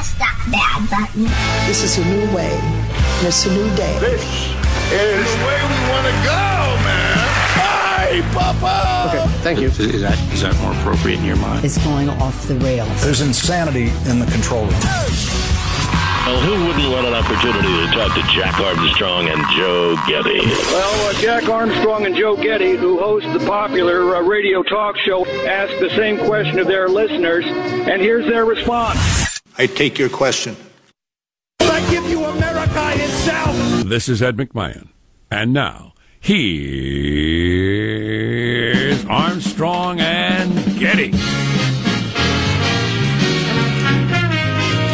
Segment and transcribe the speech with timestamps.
[0.00, 1.24] press that bad button?
[1.68, 2.56] This is a new way.
[3.20, 3.98] And it's a new day.
[4.00, 4.22] This
[4.92, 6.40] is the way we want to go,
[6.88, 7.20] man.
[8.08, 9.10] Hey, Papa!
[9.10, 9.68] Okay, thank you.
[9.68, 11.64] Is that, is that more appropriate in your mind?
[11.66, 12.88] It's going off the rails.
[13.02, 14.80] There's insanity in the control room.
[16.24, 20.40] Well, who wouldn't want an opportunity to talk to Jack Armstrong and Joe Getty?
[20.40, 25.26] Well, uh, Jack Armstrong and Joe Getty, who host the popular uh, radio talk show,
[25.26, 29.19] ask the same question of their listeners, and here's their response.
[29.60, 30.56] I take your question.
[31.60, 33.54] I give you America itself.
[33.84, 34.88] This is Ed McMahon.
[35.30, 36.64] And now, here's
[39.04, 41.10] Armstrong and Getty.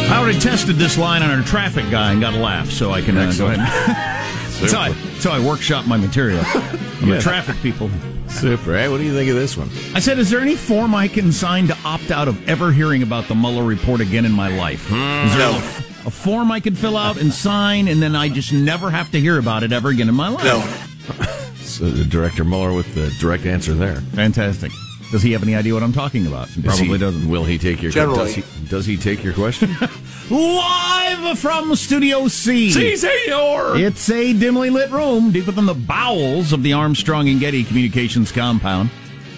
[0.09, 3.01] I already tested this line on our traffic guy and got a laugh, so I
[3.01, 3.59] can uh, go ahead.
[4.59, 6.43] that's, how I, that's how I workshop my material.
[6.45, 7.89] I'm a traffic people.
[8.29, 8.75] Super.
[8.75, 9.69] Hey, what do you think of this one?
[9.95, 13.01] I said, is there any form I can sign to opt out of ever hearing
[13.03, 14.87] about the Mueller report again in my life?
[14.87, 15.27] Hmm.
[15.27, 15.57] is there no.
[15.57, 19.11] a, a form I could fill out and sign, and then I just never have
[19.11, 20.43] to hear about it ever again in my life?
[20.43, 21.33] No.
[21.67, 23.97] So the director Mueller with the direct answer there.
[23.97, 24.71] Fantastic.
[25.11, 26.49] Does he have any idea what I'm talking about?
[26.49, 27.29] He probably he, doesn't.
[27.29, 28.25] Will he take your Generally.
[28.25, 29.69] Does he, does he take your question?
[30.29, 32.71] Live from Studio C.
[32.71, 33.77] Si, senor.
[33.77, 38.33] It's a dimly lit room deep within the bowels of the Armstrong and Getty Communications
[38.33, 38.89] compound.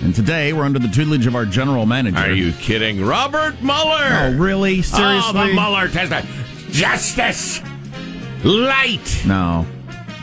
[0.02, 2.18] And today we're under the tutelage of our general manager.
[2.18, 3.06] Are you kidding?
[3.06, 4.07] Robert Mueller.
[4.09, 4.81] Oh, really?
[4.81, 5.40] Seriously?
[5.40, 6.25] Oh, the Mueller test.
[6.72, 7.62] Justice.
[8.44, 9.24] Light.
[9.28, 9.68] No.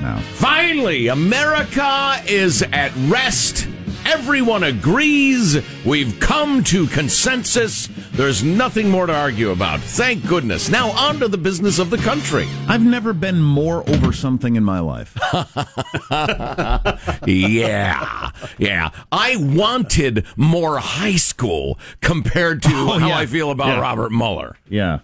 [0.00, 0.18] No.
[0.34, 3.68] Finally, America is at rest.
[4.08, 5.58] Everyone agrees.
[5.84, 7.88] We've come to consensus.
[8.12, 9.80] There's nothing more to argue about.
[9.80, 10.68] Thank goodness.
[10.68, 12.46] Now on to the business of the country.
[12.68, 15.16] I've never been more over something in my life.
[17.26, 18.30] yeah.
[18.58, 18.90] Yeah.
[19.12, 23.18] I wanted more high school compared to Oh, how yeah.
[23.18, 23.80] I feel about Yeah.
[23.80, 24.56] Robert Mueller.
[24.68, 25.00] Yeah.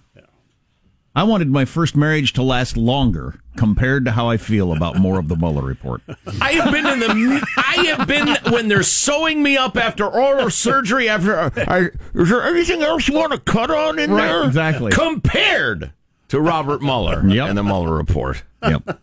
[1.15, 5.19] I wanted my first marriage to last longer compared to how I feel about more
[5.19, 6.01] of the Mueller report.
[6.41, 7.47] I have been in the.
[7.59, 11.11] I have been when they're sewing me up after oral surgery.
[11.11, 14.45] After, I, is there anything else you want to cut on in Right, there?
[14.45, 14.91] exactly.
[14.93, 15.93] Compared
[16.29, 17.49] to Robert Mueller Yep.
[17.51, 18.43] and the Mueller report.
[18.67, 18.99] Yep.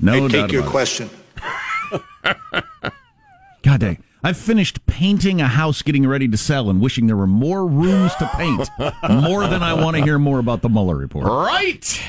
[0.00, 0.68] No I doubt take your it.
[0.70, 1.10] question.
[3.62, 4.02] God dang.
[4.26, 8.12] I've finished painting a house getting ready to sell and wishing there were more rooms
[8.16, 8.68] to paint.
[9.08, 11.26] more than I want to hear more about the Mueller report.
[11.26, 12.02] Right.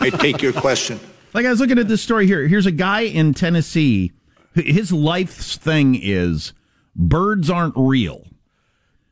[0.00, 0.98] I take your question.
[1.32, 2.48] Like I was looking at this story here.
[2.48, 4.10] Here's a guy in Tennessee.
[4.56, 6.52] His life's thing is
[6.96, 8.26] birds aren't real.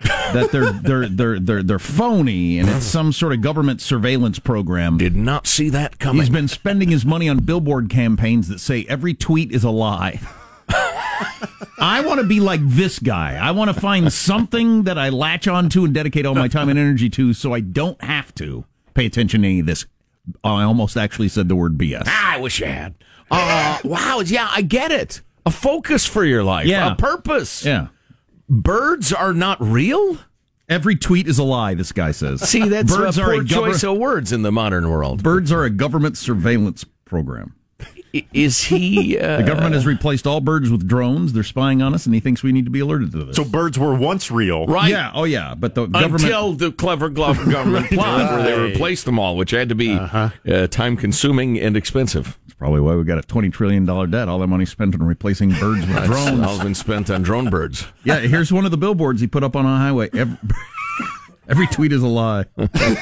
[0.00, 4.98] that they're they're they're they're they're phony and it's some sort of government surveillance program.
[4.98, 6.22] Did not see that coming.
[6.22, 10.18] He's been spending his money on billboard campaigns that say every tweet is a lie.
[11.80, 13.36] I want to be like this guy.
[13.36, 16.78] I want to find something that I latch onto and dedicate all my time and
[16.78, 19.86] energy to so I don't have to pay attention to any of this.
[20.44, 22.04] I almost actually said the word BS.
[22.06, 22.94] Ah, I wish I had.
[23.30, 24.20] Uh, wow.
[24.24, 25.22] Yeah, I get it.
[25.46, 26.66] A focus for your life.
[26.66, 26.92] Yeah.
[26.92, 27.64] A purpose.
[27.64, 27.88] Yeah.
[28.48, 30.18] Birds are not real?
[30.68, 32.42] Every tweet is a lie, this guy says.
[32.48, 35.22] See, that's birds a are poor a choice gover- of words in the modern world.
[35.22, 37.54] birds are a government surveillance program.
[38.14, 39.18] I- Is he.
[39.18, 41.32] Uh, The government has replaced all birds with drones.
[41.32, 43.36] They're spying on us, and he thinks we need to be alerted to this.
[43.36, 44.66] So birds were once real.
[44.66, 44.90] Right.
[44.90, 45.12] Yeah.
[45.14, 45.54] Oh, yeah.
[45.54, 46.24] But the government.
[46.24, 49.92] Until the clever glove government plot where they replaced them all, which had to be
[49.96, 50.30] uh
[50.68, 52.36] time consuming and expensive.
[52.46, 54.28] That's probably why we got a twenty trillion dollar debt.
[54.28, 56.40] All that money spent on replacing birds with drones.
[56.42, 57.86] all been spent on drone birds.
[58.04, 60.10] Yeah, here's one of the billboards he put up on a highway.
[60.12, 60.36] Every,
[61.48, 62.44] every tweet is a lie.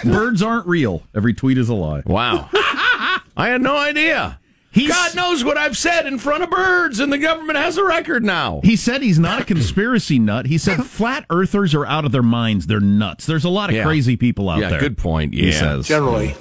[0.05, 1.03] Birds aren't real.
[1.17, 2.03] Every tweet is a lie.
[2.05, 2.51] Wow.
[2.53, 4.39] I had no idea.
[4.71, 7.85] He's- God knows what I've said in front of birds, and the government has a
[7.85, 8.61] record now.
[8.63, 10.47] He said he's not a conspiracy nut.
[10.47, 12.67] He said flat earthers are out of their minds.
[12.67, 13.25] They're nuts.
[13.27, 13.85] There's a lot of Yeah.
[13.85, 14.65] crazy people out there.
[14.65, 14.81] yeah, there.
[14.81, 15.33] good point.
[15.35, 15.45] Yeah.
[15.45, 15.87] He says.
[15.89, 16.35] Generally.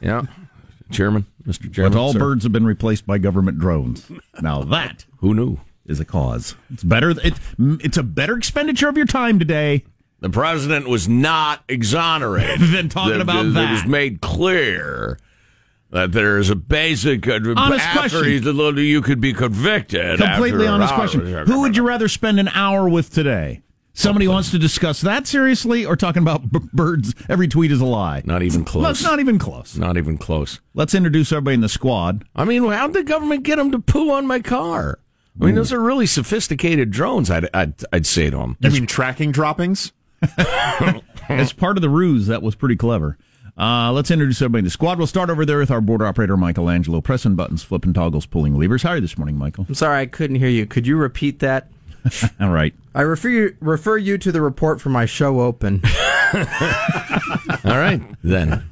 [0.00, 0.22] Yeah.
[0.90, 1.72] Chairman, Mr.
[1.72, 1.92] Chairman.
[1.92, 2.18] But all sir.
[2.18, 4.10] birds have been replaced by government drones.
[4.40, 5.58] Now that Who knew?
[5.86, 6.54] is a cause.
[6.72, 7.10] It's better.
[7.10, 9.84] It's it's a better expenditure of your time today.
[10.20, 12.60] The president was not exonerated.
[12.72, 13.68] Than talking The- about the- that.
[13.68, 15.18] It was made clear
[15.90, 18.24] that there is a basic uh, Honest after question.
[18.24, 20.18] he's a little, you could be convicted.
[20.18, 21.46] Completely after honest question.
[21.46, 23.62] Who would you rather spend an hour with today?
[23.94, 27.16] Somebody who wants to discuss that seriously, or talking about b- birds?
[27.28, 28.22] Every tweet is a lie.
[28.24, 29.02] Not even close.
[29.02, 29.76] Well, not even close.
[29.76, 30.60] Not even close.
[30.72, 32.24] Let's introduce everybody in the squad.
[32.36, 35.00] I mean, how'd the government get him to poo on my car?
[35.40, 37.28] I mean, those are really sophisticated drones.
[37.30, 38.56] I'd I'd, I'd say to them.
[38.60, 39.92] You mean tracking droppings?
[41.28, 43.18] As part of the ruse, that was pretty clever.
[43.58, 44.98] Uh, let's introduce everybody to the squad.
[44.98, 48.82] We'll start over there with our board operator, Michelangelo, pressing buttons, flipping toggles, pulling levers.
[48.84, 49.66] How are you this morning, Michael?
[49.68, 50.64] I'm sorry, I couldn't hear you.
[50.64, 51.68] Could you repeat that?
[52.40, 52.72] All right.
[52.94, 55.82] I refer you, refer you to the report for my show open.
[56.34, 58.62] All right, then.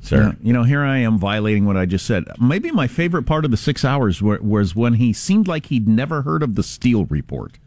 [0.00, 0.36] Sir.
[0.40, 2.24] You know, here I am violating what I just said.
[2.40, 5.88] Maybe my favorite part of the six hours wa- was when he seemed like he'd
[5.88, 7.58] never heard of the Steele report.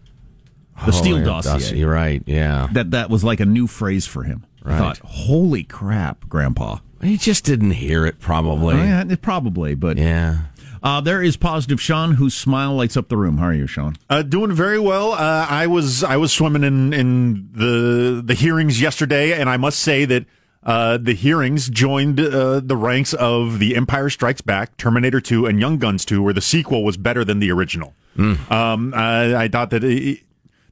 [0.85, 1.77] The Steele Oh, yeah, dossier.
[1.77, 2.23] You're right.
[2.25, 2.69] Yeah.
[2.71, 4.45] That that was like a new phrase for him.
[4.65, 6.77] I thought, holy crap, Grandpa.
[7.01, 8.75] He just didn't hear it, probably.
[8.75, 10.39] Oh, yeah, it- probably, but Yeah.
[10.83, 13.37] uh, there is positive Sean, whose smile lights up the room.
[13.37, 13.95] How are you, Sean?
[14.09, 15.13] Uh, doing very well.
[15.13, 19.79] Uh, I was I was swimming in in the the hearings yesterday, and I must
[19.79, 20.25] say that
[20.61, 25.57] uh, the hearings joined uh, the ranks of The Empire Strikes Back, Terminator Two, and
[25.59, 27.93] Young Guns Two, where the sequel was better than the original.
[28.17, 30.19] Um, I, I thought that it,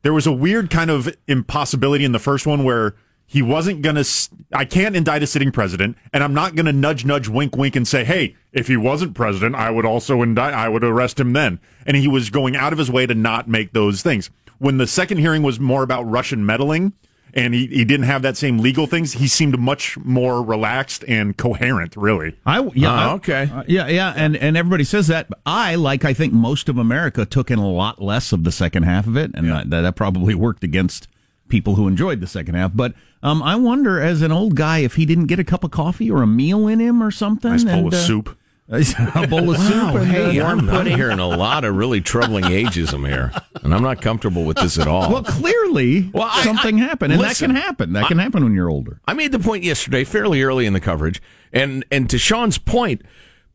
[0.02, 2.96] there was a weird kind of impossibility in the first one where.
[3.30, 4.06] He wasn't gonna.
[4.54, 7.86] I can't indict a sitting president, and I'm not gonna nudge, nudge, wink, wink, and
[7.86, 10.54] say, "Hey, if he wasn't president, I would also indict.
[10.54, 13.50] I would arrest him then." And he was going out of his way to not
[13.50, 14.30] make those things.
[14.60, 16.94] When the second hearing was more about Russian meddling,
[17.34, 21.36] and he, he didn't have that same legal things, he seemed much more relaxed and
[21.36, 21.98] coherent.
[21.98, 23.50] Really, I yeah I- okay.
[23.54, 25.28] uh, yeah yeah and and everybody says that.
[25.46, 28.84] I like I think most of America took in a lot less of the second
[28.84, 31.10] half of it, and that, that probably worked against
[31.50, 32.72] people who enjoyed the second half.
[32.74, 35.72] But um, I wonder, as an old guy, if he didn't get a cup of
[35.72, 37.52] coffee or a meal in him or something.
[37.52, 38.38] nice bowl and, of uh, soup.
[38.70, 39.76] a bowl of soup.
[39.76, 43.32] Wow, and, hey, uh, I'm, I'm hearing a lot of really troubling ageism here,
[43.64, 45.10] and I'm not comfortable with this at all.
[45.10, 47.94] well, clearly Well, I- something I- happened, and listen, that can happen.
[47.94, 49.00] That can happen when you're older.
[49.08, 51.22] I made the point yesterday, fairly early in the coverage,
[51.54, 53.04] and and to Sean's point,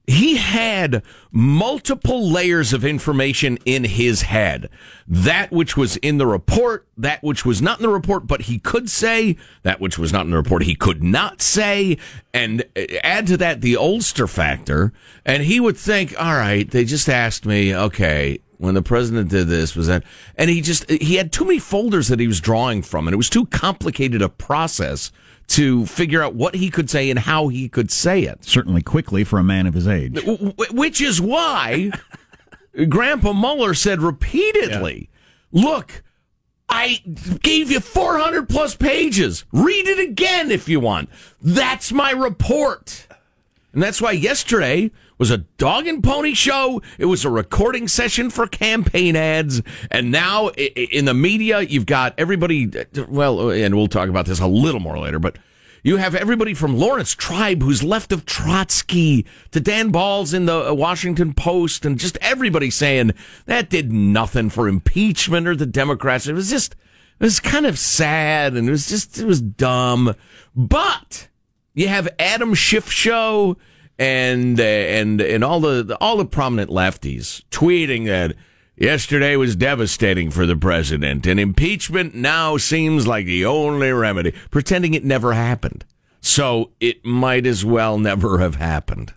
[0.07, 4.69] he had multiple layers of information in his head.
[5.07, 8.59] That which was in the report, that which was not in the report, but he
[8.59, 11.99] could say, that which was not in the report, he could not say,
[12.35, 14.93] and uh, add to that the Ulster factor,
[15.25, 19.49] and he would think, all right, they just asked me, okay, when the president did
[19.49, 20.05] this was that
[20.37, 23.17] and he just he had too many folders that he was drawing from and it
[23.17, 25.11] was too complicated a process
[25.53, 29.23] to figure out what he could say and how he could say it Certainly, quickly
[29.25, 30.19] for a man of his age.
[30.71, 31.91] Which is why
[32.89, 35.11] grandpa mueller said repeatedly
[35.53, 36.03] look
[36.71, 37.03] I
[37.43, 39.45] gave you 400 plus pages.
[39.53, 41.11] Read it again if you want.
[41.43, 43.07] That's my report.
[43.75, 44.91] And that's why yesterday,
[45.23, 46.83] was a dog and pony show.
[46.99, 49.63] It was a recording session for campaign ads.
[49.89, 52.69] And now in the media, you've got everybody,
[53.07, 55.39] well, and we'll talk about this a little more later, but
[55.85, 60.71] you have everybody from Laurence Tribe who's left of Trotsky to Dan Balz in the
[60.71, 63.13] uh, Washington Post and just everybody saying
[63.47, 66.27] that did nothing for impeachment or the Democrats.
[66.27, 70.17] It was just, it was kind of sad and it was just, it was dumb.
[70.57, 71.29] But
[71.75, 73.57] you have Adam Schiff show
[73.99, 78.35] and uh, and and all the all the prominent lefties tweeting that
[78.77, 84.95] yesterday was devastating for the president and impeachment now seems like the only remedy pretending
[84.95, 85.85] it never happened
[86.21, 89.13] so it might as well never have happened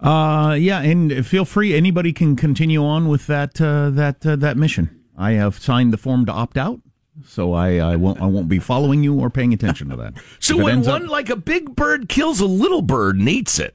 [0.00, 1.72] Uh, yeah, and feel free.
[1.74, 4.90] Anybody can continue on with that uh, that uh, that mission.
[5.16, 6.80] I have signed the form to opt out,
[7.24, 10.12] so I, I won't I won't be following you or paying attention to that.
[10.40, 13.74] so when one up- like a big bird kills a little bird and eats it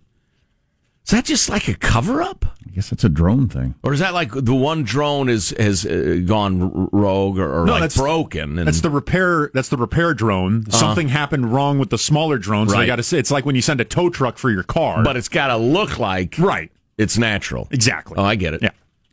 [1.05, 3.75] is that just like a cover up I guess it's a drone thing.
[3.83, 7.73] or is that like the one drone is has uh, gone rogue or, or No,
[7.73, 9.51] like that's- broken and That's the repair.
[9.53, 10.69] That's the repair drone.
[10.71, 12.79] Something happened wrong with the smaller drone, so Uh-huh.
[12.79, 12.83] Right.
[12.85, 15.03] they got to say it's like when you send a tow truck for your car.
[15.03, 17.67] but it's got to look like right, it's natural.
[17.71, 18.15] exactly.
[18.17, 18.61] Oh, I get it.
[18.63, 18.69] Yeah.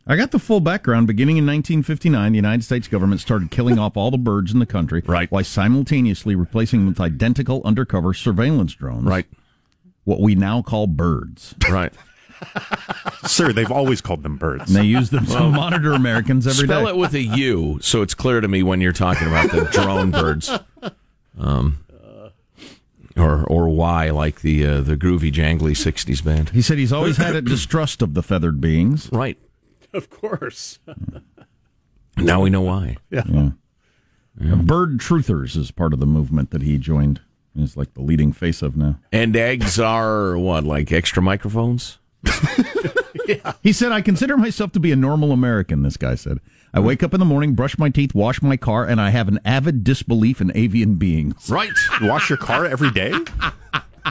[0.07, 1.05] I got the full background.
[1.05, 4.65] Beginning in 1959, the United States government started killing off all the birds in the
[4.65, 5.29] country, Right.
[5.31, 9.27] while simultaneously replacing them with identical undercover surveillance drones, Right.
[10.09, 11.53] What we now call birds.
[11.69, 11.93] Right.
[13.27, 14.63] Sir, they've always called them birds.
[14.67, 16.73] And they use them to monitor Americans every day.
[16.73, 19.65] Spell it with a U, so it's clear to me when you're talking about the
[19.65, 20.49] drone birds.
[21.37, 21.85] Um,
[23.15, 26.49] or or Y, like the uh, the groovy jangly '60s band.
[26.49, 29.11] He said he's always had a distrust of the feathered beings.
[29.11, 29.37] Right.
[29.93, 30.79] Of course.
[32.17, 32.97] Now we know why.
[33.11, 33.51] Yeah.
[34.35, 37.21] Bird Truthers is part of the movement that he joined.
[37.55, 38.99] He's like the leading face of now.
[39.11, 41.97] And eggs are what, like extra microphones?
[43.61, 46.39] He said, I consider myself to be a normal American, this guy said.
[46.73, 49.27] I wake up in the morning, brush my teeth, wash my car, and I have
[49.27, 51.47] an avid disbelief in avian beings.
[51.47, 51.69] Right.
[52.01, 53.13] You wash your car every day?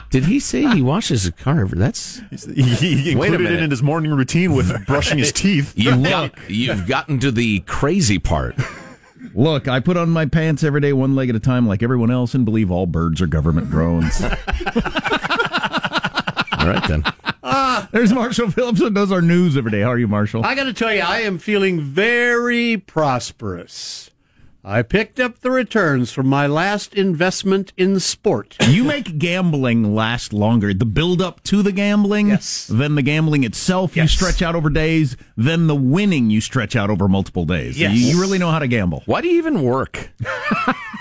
[0.09, 1.67] Did he say he washes his car?
[1.67, 2.21] That's
[2.53, 3.63] He, he Wait a included it minute.
[3.63, 5.73] in his morning routine with brushing his teeth.
[5.77, 6.39] you look.
[6.47, 8.55] You've gotten to the crazy part.
[9.33, 12.11] Look, I put on my pants every day, one leg at a time, like everyone
[12.11, 14.21] else, and believe all birds are government drones.
[14.23, 14.29] All
[16.67, 17.03] right then.
[17.91, 19.81] There's Marshall Phillips who does our news every day.
[19.81, 20.45] How are you, Marshall?
[20.45, 24.11] I got to tell you, I am feeling very prosperous.
[24.63, 28.57] I picked up the returns from my last investment in sport.
[28.69, 30.73] You make gambling last longer.
[30.73, 32.67] The build up to the gambling, Yes.
[32.71, 34.03] then the gambling itself, yes.
[34.03, 37.79] you stretch out over days, then the winning you stretch out over multiple days.
[37.79, 37.95] Yes.
[37.95, 39.01] You, you really know how to gamble.
[39.05, 40.11] Why do you even work?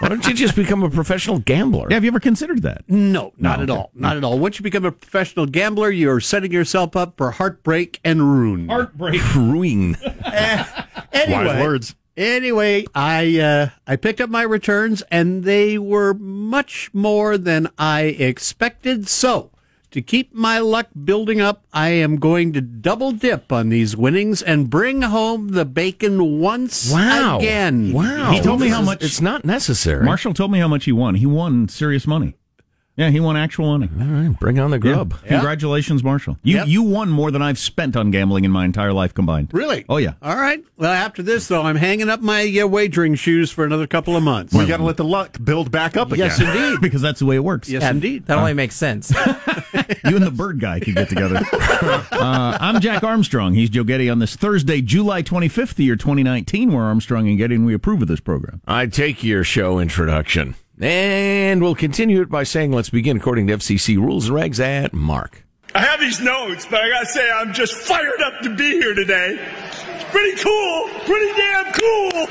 [0.01, 1.89] Why don't you just become a professional gambler?
[1.91, 2.85] Yeah, have you ever considered that?
[2.89, 3.91] No, not No, at all.
[3.95, 4.39] Not at all.
[4.39, 8.69] Once you become a professional gambler, you're setting yourself up for heartbreak and ruin.
[8.69, 9.21] Heartbreak.
[9.37, 9.97] Ruin.
[10.25, 10.65] Eh,
[11.13, 11.95] anyway, Wise words.
[12.19, 18.03] Anyway, I uh, I picked up my returns and they were much more than I
[18.19, 19.09] expected.
[19.09, 19.53] So,
[19.93, 24.43] to keep my luck building up, I am going to double dip on these winnings
[24.43, 27.39] and bring home the bacon once Wow.
[27.39, 27.93] again.
[27.93, 28.33] Wow.
[28.33, 30.05] He told me how much- It's not necessary.
[30.05, 31.15] Marshall told me how much he won.
[31.15, 32.35] He won serious money.
[32.99, 33.89] Yeah, he won actual money.
[34.01, 35.15] All right, bring on the grub.
[35.23, 35.29] Yeah.
[35.31, 36.37] Congratulations, Marshall.
[36.43, 36.67] You Yep.
[36.67, 39.51] you won more than I've spent on gambling in my entire life combined.
[39.53, 39.85] Really?
[39.89, 40.15] Oh yeah.
[40.21, 40.63] All right.
[40.77, 44.25] Well, after this, though, I'm hanging up my uh, wagering shoes for another couple of
[44.25, 44.53] months.
[44.53, 46.27] We got to let the luck build back up again.
[46.27, 46.81] yes, indeed.
[46.83, 47.69] because that's the way it works.
[47.69, 48.27] Yes, indeed.
[48.27, 49.15] That only makes sense.
[50.05, 51.37] You and the bird guy could get together.
[51.53, 53.55] uh, I'm Jack Armstrong.
[53.55, 56.73] He's Joe Getty on this Thursday, July 25th, the year 2019.
[56.73, 58.63] We're Armstrong and Getty, and we approve of this program.
[58.67, 60.55] I take your show introduction.
[60.81, 64.95] And we'll continue it by saying, let's begin according to FCC rules and regs at
[64.95, 65.45] Mark.
[65.75, 68.95] I have these notes, but I gotta say, I'm just fired up to be here
[68.95, 69.39] today.
[69.67, 72.27] It's pretty cool, pretty damn cool.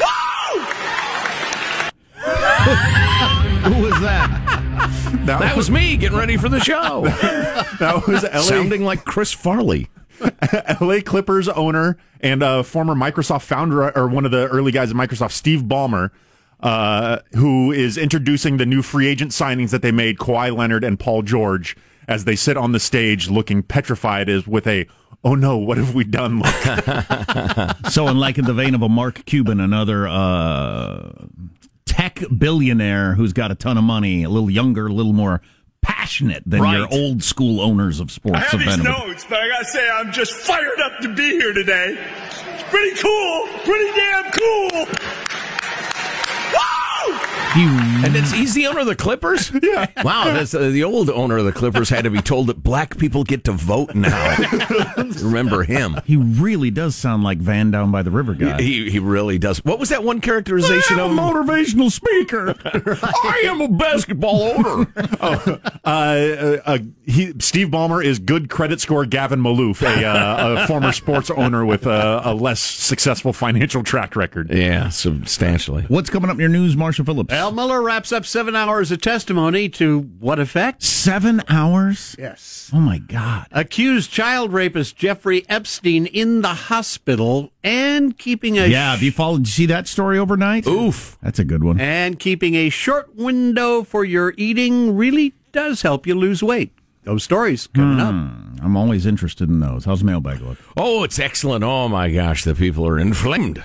[0.00, 0.60] Woo!
[3.74, 4.40] Who was that?
[5.24, 7.04] That was me getting ready for the show.
[7.80, 9.88] That was LA, Sounding like Chris Farley.
[10.80, 14.96] LA Clippers owner and uh, former Microsoft founder, or one of the early guys at
[14.96, 16.10] Microsoft, Steve Ballmer,
[16.60, 20.98] uh, who is introducing the new free agent signings that they made, Kawhi Leonard and
[20.98, 21.76] Paul George,
[22.08, 24.86] as they sit on the stage looking petrified as with a,
[25.24, 26.40] oh no, what have we done?
[26.40, 26.54] Look.
[27.90, 31.12] So, in like in the vein of a Mark Cuban, another uh,
[31.86, 35.40] tech billionaire who's got a ton of money, a little younger, a little more
[35.82, 36.78] passionate than Right.
[36.78, 38.38] your old school owners of sports.
[38.38, 41.52] have have these notes, but I gotta say, I'm just fired up to be here
[41.52, 41.96] today.
[42.54, 44.86] It's pretty cool, pretty damn cool.
[47.56, 47.62] Woo!
[48.04, 49.52] And it's, he's the owner of the Clippers?
[49.64, 49.86] Yeah.
[50.04, 52.98] Wow, that's, uh, the old owner of the Clippers had to be told that black
[52.98, 54.36] people get to vote now.
[55.22, 56.00] Remember him.
[56.04, 58.60] He really does sound like Van down by the river guy.
[58.60, 59.64] He, he really does.
[59.64, 62.54] What was that one characterization of I'm a motivational speaker.
[62.64, 64.92] I am a basketball owner.
[65.20, 70.62] oh, uh, uh, uh, he, Steve Ballmer is good credit score Gavin Maloof, a, uh,
[70.62, 74.50] a former sports owner with a, a, less successful financial track record.
[74.50, 75.84] Yeah, substantially.
[75.88, 77.32] What's coming up in your news, Marshall Phillips?
[77.44, 80.82] Al Mueller wraps up seven hours of testimony to what effect?
[80.82, 82.16] Seven hours?
[82.18, 82.70] Yes.
[82.72, 83.48] Oh, my God.
[83.52, 88.66] Accused child rapist Jeffrey Epstein in the hospital and keeping a.
[88.66, 89.40] Yeah, have you followed?
[89.40, 90.66] Did you see that story overnight?
[90.66, 91.18] Oof.
[91.20, 91.78] That's a good one.
[91.78, 96.72] And keeping a short window for your eating really does help you lose weight.
[97.02, 98.56] Those stories coming hmm.
[98.56, 98.64] up.
[98.64, 99.84] I'm always interested in those.
[99.84, 100.56] How's mailbag look?
[100.78, 101.62] Oh, it's excellent.
[101.62, 103.62] Oh my gosh, the people are inflamed.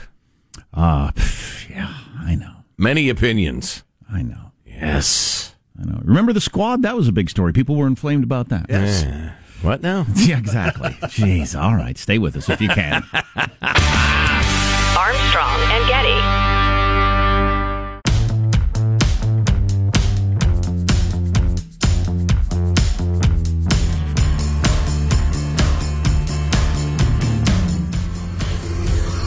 [0.73, 1.21] Ah, uh,
[1.69, 2.58] yeah, I know.
[2.79, 3.83] Many opinions.
[4.09, 4.53] I know.
[4.65, 5.53] Yes.
[5.77, 5.99] I know.
[6.01, 6.81] Remember the squad?
[6.83, 7.51] That was a big story.
[7.51, 8.67] People were inflamed about that.
[8.69, 9.03] Yes.
[9.03, 10.05] Uh, what now?
[10.15, 10.89] yeah, exactly.
[11.11, 11.61] Jeez.
[11.61, 11.97] All right.
[11.97, 13.03] Stay with us if you can.
[14.95, 16.15] Armstrong and Getty.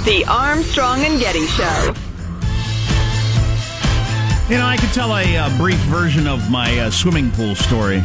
[0.07, 1.95] The Armstrong and Getty Show.
[4.49, 8.03] You know, I could tell a uh, brief version of my uh, swimming pool story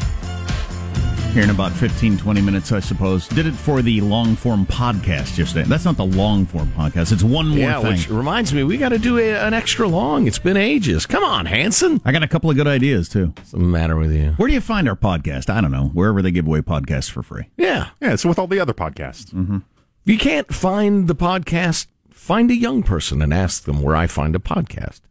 [1.34, 3.27] here in about 15, 20 minutes, I suppose.
[3.27, 5.67] Did it for the long form podcast yesterday.
[5.67, 7.91] That's not the long form podcast, it's one more yeah, thing.
[7.91, 10.25] which reminds me, we got to do a, an extra long.
[10.25, 11.06] It's been ages.
[11.06, 12.01] Come on, Hanson.
[12.06, 13.34] I got a couple of good ideas, too.
[13.36, 14.32] What's the matter with you?
[14.38, 15.50] Where do you find our podcast?
[15.50, 15.89] I don't know.
[15.89, 17.50] Wherever they give away podcasts for free.
[17.58, 17.89] Yeah.
[18.00, 19.32] Yeah, it's with all the other podcasts.
[19.32, 19.58] Mm-hmm.
[20.06, 24.08] If you can't find the podcast, find a young person and ask them where I
[24.08, 25.01] find a podcast.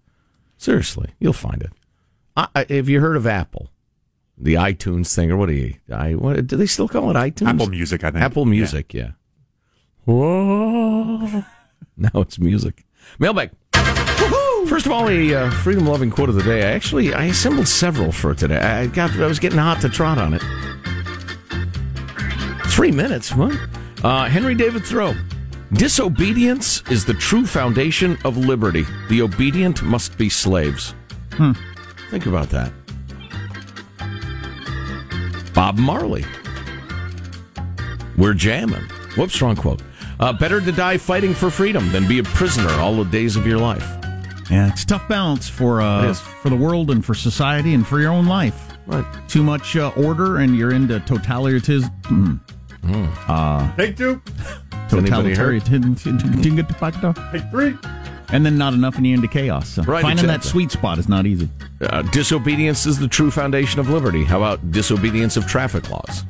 [0.67, 1.71] Seriously, you'll find it.
[2.37, 3.71] I, I, have you heard of Apple?
[4.37, 5.75] The iTunes thing, or what do you?
[5.95, 7.47] I, what, do they still call it iTunes?
[7.47, 8.25] Apple Music, I think.
[8.25, 9.03] Apple Music, yeah.
[9.03, 9.11] yeah.
[10.07, 11.45] Whoa!
[11.97, 12.85] now it's music.
[13.21, 13.53] Mailbag.
[13.77, 14.67] Woo-hoo!
[14.67, 16.65] First of all, a uh, freedom-loving quote of the day.
[16.65, 18.59] I actually I assembled several for today.
[18.59, 20.43] I got I was getting hot to trot on it.
[22.73, 23.57] Three minutes, what?
[24.03, 25.15] Uh, Henry David Thoreau.
[25.73, 28.85] Disobedience is the true foundation of liberty.
[29.09, 30.95] The obedient must be slaves.
[31.33, 31.53] Hmm.
[32.11, 32.73] Think about that.
[35.53, 36.25] Bob Marley.
[38.17, 38.85] We're jamming.
[39.17, 39.83] Whoops, wrong quote.
[40.21, 43.47] Uh, better to die fighting for freedom than be a prisoner all the days of
[43.47, 43.87] your life.
[44.51, 48.01] Yeah, it's a tough balance for uh, for the world and for society and for
[48.01, 48.77] your own life.
[48.87, 49.05] Right.
[49.29, 52.03] Too much uh, order and you're into totalitarianism.
[52.05, 52.41] Mm.
[52.83, 53.13] Mm.
[53.29, 54.23] Uh, Take two.
[54.89, 55.63] Totalitarian.
[57.33, 57.77] Take three.
[58.31, 59.69] And then not enough and you're into chaos.
[59.69, 60.45] So right, finding exactly.
[60.45, 61.49] that sweet spot is not easy.
[61.81, 64.25] Uh, disobedience is the true foundation of liberty.
[64.25, 66.25] How about disobedience of traffic laws?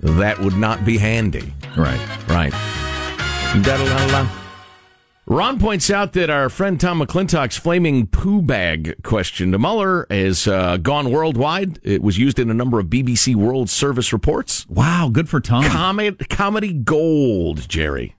[0.00, 1.54] That would not be handy.
[1.76, 2.00] Right.
[2.28, 2.52] Right.
[3.62, 4.43] Da-da-da-da.
[5.26, 10.46] Ron points out that our friend Tom McClintock's flaming poo bag question to Mueller has
[10.46, 11.78] uh, gone worldwide.
[11.82, 14.66] It was used in a number of BBC World Service reports.
[14.68, 15.64] Wow, good for Tom.
[15.64, 18.16] Comedy, comedy gold, Jerry.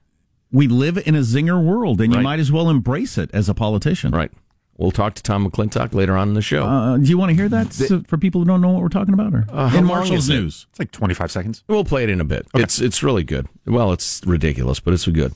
[0.50, 2.18] We live in a zinger world, and Right.
[2.18, 4.10] you might as well embrace it as a politician.
[4.12, 4.32] Right.
[4.76, 6.64] We'll talk to Tom McClintock later on in the show.
[6.64, 8.88] Uh, do you want to hear that so- for people who don't know what we're
[8.88, 9.32] talking about?
[9.32, 10.34] Or Uh, in Marshall's is it?
[10.34, 10.66] news?
[10.70, 11.62] It's like 25 seconds.
[11.68, 12.46] We'll play it in a bit.
[12.54, 13.46] It's it's really good.
[13.64, 15.32] Well, it's ridiculous, but it's good.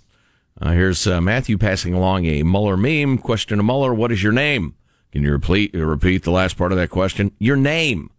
[0.60, 3.18] Uh, here's uh, Matthew passing along a Mueller meme.
[3.18, 4.74] Question to Mueller: What is your name?
[5.10, 7.32] Can you repeat repeat the last part of that question?
[7.38, 8.10] Your name.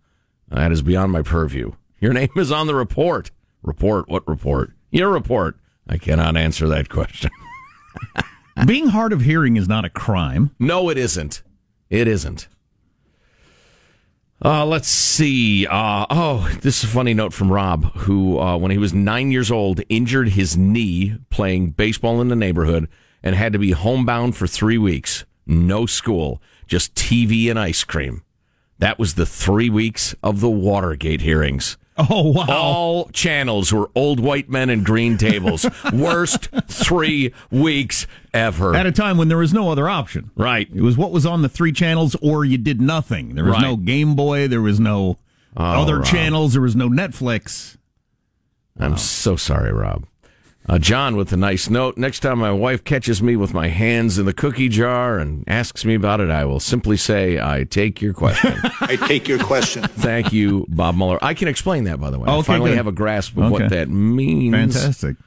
[0.49, 1.73] That is beyond my purview.
[1.99, 3.29] Your name is on the report.
[3.61, 4.09] Report?
[4.09, 4.71] What report?
[4.89, 5.57] Your report.
[5.87, 7.31] I cannot answer that question.
[8.65, 10.51] Being hard of hearing is not a crime.
[10.59, 11.41] No, it isn't.
[11.89, 12.47] It isn't.
[14.43, 15.67] Uh, let's see.
[15.67, 19.31] Uh, oh, this is a funny note from Rob, who, uh, when he was nine
[19.31, 22.89] years old, injured his knee playing baseball in the neighborhood
[23.21, 25.25] and had to be homebound for three weeks.
[25.45, 28.23] No school, just TV and ice cream.
[28.79, 31.77] That was the three weeks of the Watergate hearings.
[32.09, 32.45] Oh, wow.
[32.49, 35.65] All channels were old white men and green tables.
[35.93, 38.75] Worst three weeks ever.
[38.75, 40.31] At a time when there was no other option.
[40.35, 40.67] Right.
[40.73, 43.35] It was what was on the three channels, or you did nothing.
[43.35, 43.61] There was Right.
[43.61, 44.47] no Game Boy.
[44.47, 45.17] There was no
[45.55, 46.05] Oh, other Rob.
[46.05, 46.53] channels.
[46.53, 47.77] There was no Netflix.
[48.79, 50.05] I'm so sorry, Rob.
[50.69, 51.97] Uh, John with a nice note.
[51.97, 55.83] Next time my wife catches me with my hands in the cookie jar and asks
[55.83, 58.53] me about it, I will simply say, I take your question.
[58.81, 59.83] I take your question.
[59.83, 61.17] Thank you, Bob Mueller.
[61.21, 62.29] I can explain that, by the way.
[62.29, 62.77] I finally good.
[62.77, 64.53] have a grasp of what that means.
[64.53, 65.17] Fantastic.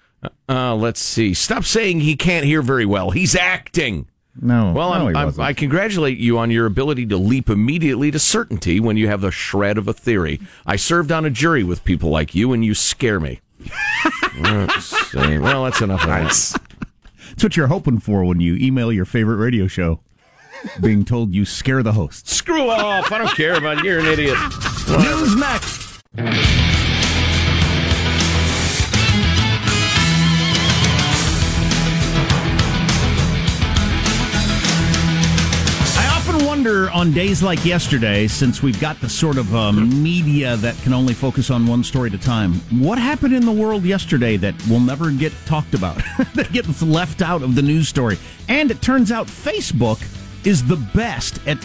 [0.49, 1.35] Uh, let's see.
[1.35, 3.11] Stop saying he can't hear very well.
[3.11, 4.09] He's acting.
[4.41, 4.73] No.
[4.73, 5.47] Well, no, I'm, I'm, wasn't.
[5.47, 9.31] I congratulate you on your ability to leap immediately to certainty when you have the
[9.31, 10.41] shred of a theory.
[10.67, 13.41] I served on a jury with people like you, and you scare me.
[14.41, 16.55] Well, that's enough that.
[17.29, 20.01] That's what you're hoping for when you email your favorite radio show,
[20.81, 22.35] being told you scare the hosts.
[22.35, 23.11] Screw off!
[23.11, 23.91] I don't care about you.
[23.91, 24.39] You're an idiot.
[24.89, 26.84] News next.
[36.65, 40.95] Wonder on days like yesterday, since we've got the sort of uh, media that can
[40.95, 44.55] only focus on one story at a time, what happened in the world yesterday that
[44.67, 45.97] will never get talked about,
[46.35, 48.17] that gets left out of the news story?
[48.49, 50.03] And it turns out Facebook
[50.47, 51.59] is the best at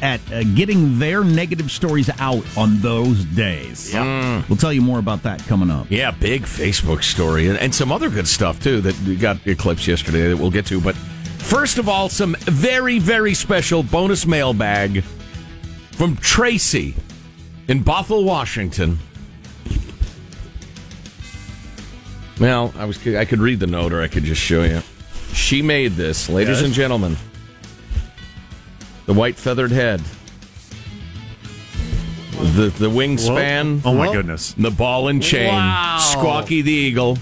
[0.00, 3.92] at uh, getting their negative stories out on those days.
[3.92, 4.42] Yeah.
[4.48, 5.86] We'll tell you more about that coming up.
[5.90, 10.28] Yeah, big Facebook story and, and some other good stuff too that got eclipsed yesterday
[10.28, 10.80] that we'll get to.
[10.80, 10.96] But
[11.46, 15.02] first of all, some very very special bonus mailbag
[15.92, 16.94] from Tracy
[17.68, 18.98] in Bothell, Washington.
[22.38, 24.82] Well, I was I could read the note or I could just show you.
[25.32, 26.66] She made this, ladies Yes.
[26.66, 27.16] and gentlemen.
[29.06, 30.02] The white feathered head.
[32.32, 33.80] The the wingspan.
[33.84, 34.52] Oh, my goodness.
[34.58, 35.48] The ball and chain.
[35.54, 35.98] Wow.
[36.00, 37.16] Squawky the eagle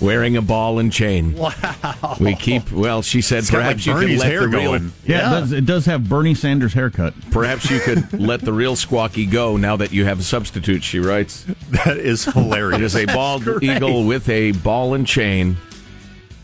[0.00, 1.34] wearing a ball and chain.
[1.36, 2.16] Wow.
[2.20, 4.92] We keep well, she said It's perhaps like, you could let hair the real going.
[5.04, 7.14] Yeah, It, does, it does have Bernie Sanders haircut.
[7.30, 10.98] perhaps you could let the real Squawky go now that you have a substitute, she
[11.00, 11.44] writes.
[11.84, 12.80] That is hilarious.
[12.80, 15.56] It is a bald eagle with a ball and chain,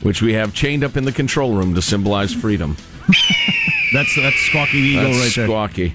[0.03, 2.77] which we have chained up in the control room to symbolize freedom.
[3.93, 5.49] That's that's Squawky the Eagle That's right there.
[5.49, 5.95] Squawky.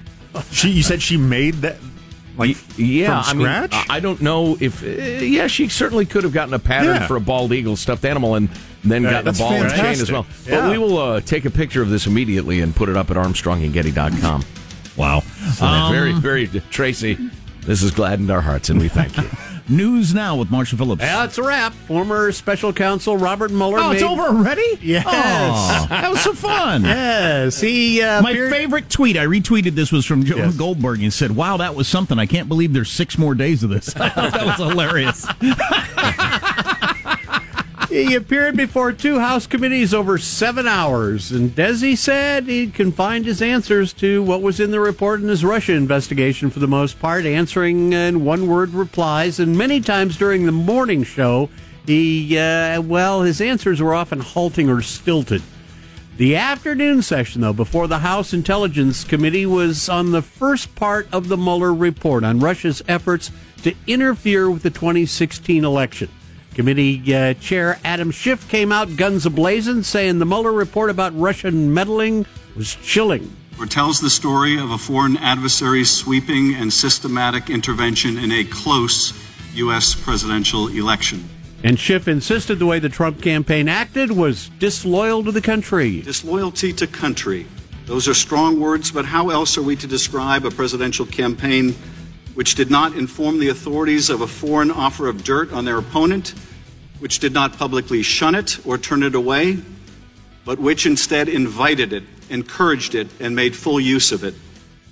[0.52, 1.76] She, you said she made that
[2.40, 3.88] like Yeah, from I mean, scratch.
[3.90, 4.82] I- I don't know if.
[4.82, 4.86] Uh,
[5.24, 7.06] yeah, she certainly could have gotten a pattern Yeah.
[7.06, 8.48] for a bald eagle stuffed animal and
[8.82, 10.12] then Right, gotten a that's ball and chain as fantastic.
[10.12, 10.26] well.
[10.46, 10.60] Yeah.
[10.62, 13.16] But we will uh, take a picture of this immediately and put it up at
[13.16, 14.44] ArmstrongandGetty.com.
[14.96, 15.22] Wow.
[15.54, 17.16] So Um, very, very Tracy.
[17.66, 19.24] This has gladdened our hearts, and we thank you.
[19.70, 21.02] News now with Marshall Phillips.
[21.04, 21.72] It's a wrap.
[21.72, 23.78] Former special counsel Robert Mueller.
[23.78, 24.78] Oh, it's made- over already?
[24.82, 25.04] Yes.
[25.06, 26.82] Aw, that was so fun.
[26.84, 28.02] Yes, he.
[28.02, 30.56] Uh, My appeared- favorite tweet, I retweeted this, was from Joe Yes.
[30.56, 32.18] Goldberg and said, Wow, that was something.
[32.18, 33.86] I can't believe there's six more days of this.
[33.94, 35.26] that was hilarious.
[37.90, 43.42] He appeared before two House committees over seven hours, and Desi said he confined his
[43.42, 47.26] answers to what was in the report in his Russia investigation for the most part,
[47.26, 49.40] answering in one word replies.
[49.40, 51.50] And many times during the morning show,
[51.84, 55.42] he, uh, well, his answers were often halting or stilted.
[56.16, 61.26] The afternoon session, though, before the House Intelligence Committee was on the first part of
[61.26, 63.32] the Mueller report on Russia's efforts
[63.64, 66.08] to interfere with the 2016 election.
[66.60, 71.72] Committee uh, Chair Adam Schiff came out guns ablazing, saying the Mueller report about Russian
[71.72, 73.34] meddling was chilling.
[73.58, 79.14] It tells the story of a foreign adversary's sweeping and systematic intervention in a close
[79.54, 79.94] U.S.
[79.94, 81.26] presidential election.
[81.64, 86.02] And Schiff insisted the way the Trump campaign acted was disloyal to the country.
[86.02, 87.46] Disloyalty to country.
[87.86, 91.74] Those are strong words, but how else are we to describe a presidential campaign
[92.34, 96.34] which did not inform the authorities of a foreign offer of dirt on their opponent,
[97.00, 99.58] which did not publicly shun it or turn it away,
[100.44, 104.34] but which instead invited it, encouraged it, and made full use of it?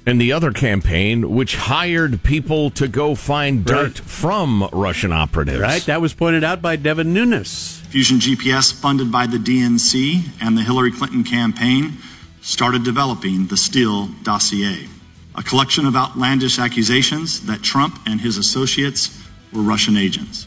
[0.06, 4.08] And the other campaign, which hired people to go find dirt Right.
[4.08, 5.60] from Russian operatives.
[5.60, 5.84] Right?
[5.84, 7.82] That was pointed out by Devin Nunes.
[7.90, 11.98] Fusion GPS, funded by the DNC and the Hillary Clinton campaign,
[12.40, 14.88] started developing the Steele dossier,
[15.34, 19.10] a collection of outlandish accusations that Trump and his associates
[19.52, 20.46] were Russian agents,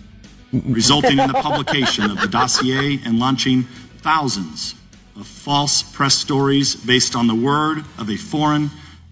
[0.54, 3.64] resulting in the publication of the dossier and launching
[4.00, 4.76] thousands
[5.16, 8.70] of false press stories based on the word of a foreign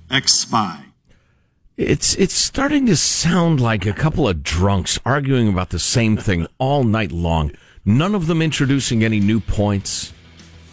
[0.10, 0.84] ex spy.
[1.78, 6.46] It's it's starting to sound like a couple of drunks arguing about the same thing
[6.58, 7.52] all night long.
[7.86, 10.14] None of them introducing any new points.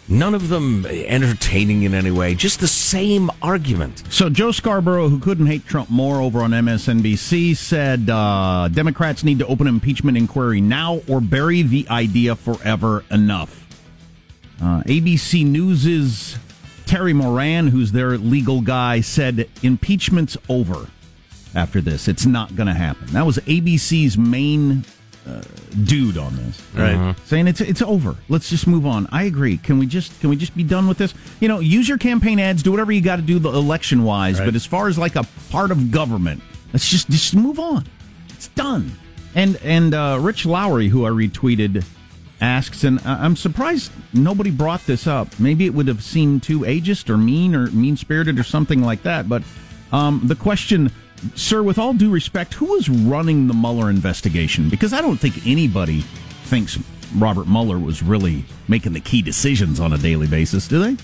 [0.09, 2.35] None of them entertaining in any way.
[2.37, 4.05] Just the same argument.
[4.09, 9.40] So Joe Scarborough, who couldn't hate Trump more over on MSNBC, said uh, Democrats need
[9.40, 13.05] to open impeachment inquiry now or bury the idea forever.
[13.11, 13.66] Enough.
[14.62, 16.38] Uh, ABC News's
[16.87, 20.87] Terry Moran, who's their legal guy, said impeachment's over
[21.55, 22.07] after this.
[22.07, 23.09] It's not going to happen.
[23.09, 24.85] That was ABC's main
[25.26, 25.42] uh,
[25.84, 26.94] dude on this, Right.
[26.96, 27.16] Mhm.
[27.26, 28.16] Saying it's it's over.
[28.28, 29.08] Let's just move on.
[29.10, 29.56] I agree.
[29.58, 31.14] Can we just can we just be done with this?
[31.40, 34.38] You know, use your campaign ads, do whatever you got to do the election wise.
[34.38, 34.46] Right.
[34.46, 37.86] But as far as like a part of government, let's just just move on.
[38.30, 38.92] It's done.
[39.34, 41.84] And and uh, Rich Lowry, who I retweeted,
[42.40, 45.28] asks, and I'm surprised nobody brought this up.
[45.40, 49.02] Maybe it would have seemed too ageist or mean or mean spirited or something like
[49.02, 49.28] that.
[49.28, 49.42] But
[49.92, 50.90] um, the question,
[51.35, 54.68] sir, with all due respect, who is running the Mueller investigation?
[54.68, 56.00] Because I don't think anybody
[56.44, 56.79] thinks
[57.16, 60.96] Robert Mueller was really making the key decisions on a daily basis, do they?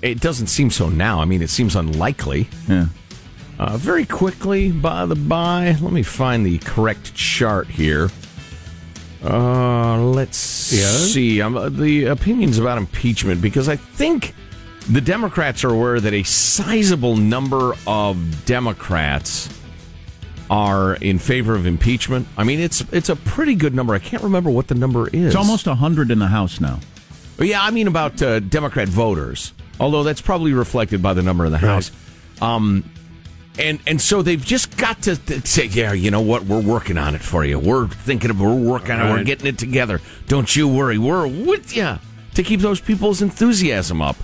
[0.00, 1.20] It doesn't seem so now.
[1.20, 2.48] I mean, it seems unlikely.
[2.68, 2.86] Yeah.
[3.58, 8.10] Uh, very quickly, by the by, let me find the correct chart here.
[9.22, 11.40] Uh, let's see.
[11.40, 14.34] Um, uh, the opinions about impeachment, because I think
[14.90, 19.48] the Democrats are aware that a sizable number of Democrats
[20.50, 22.28] are in favor of impeachment.
[22.36, 23.94] I mean, it's it's a pretty good number.
[23.94, 25.26] I can't remember what the number is.
[25.26, 26.80] It's almost 100 in the House now.
[27.38, 31.52] Yeah, I mean about uh, Democrat voters, although that's probably reflected by the number in
[31.52, 31.90] the House.
[32.40, 32.88] Um,
[33.58, 36.98] and and so they've just got to, to say, yeah, you know what, we're working
[36.98, 37.58] on it for you.
[37.58, 39.12] We're thinking of, we're working on it.
[39.12, 40.00] We're getting it together.
[40.28, 40.98] Don't you worry.
[40.98, 41.98] We're with you
[42.34, 44.16] to keep those people's enthusiasm up.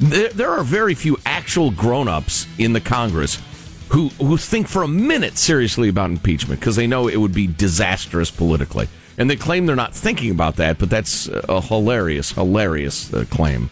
[0.00, 3.40] There, there are very few actual grown-ups in the Congress
[3.88, 7.46] who who think for a minute seriously about impeachment because they know it would be
[7.46, 8.88] disastrous politically.
[9.16, 13.68] And they claim they're not thinking about that, but that's a hilarious, hilarious uh, claim.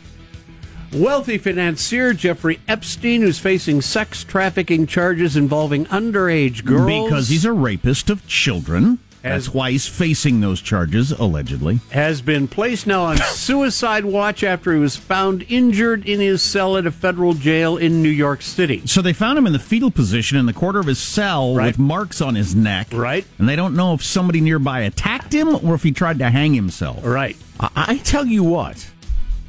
[0.93, 7.09] Wealthy financier Jeffrey Epstein, who's facing sex trafficking charges involving underage girls.
[7.09, 8.99] Because he's a rapist of children.
[9.31, 11.81] That's why he's facing those charges, allegedly.
[11.91, 16.77] has been placed now on suicide watch after he was found injured in his cell
[16.77, 18.83] at a federal jail in New York City.
[18.87, 21.67] So they found him in the fetal position in the corner of his cell Right.
[21.67, 22.89] with marks on his neck.
[22.93, 23.25] Right.
[23.39, 26.55] And they don't know if somebody nearby attacked him or if he tried to hang
[26.55, 27.05] himself.
[27.05, 27.37] Right.
[27.61, 28.87] I, I tell you what,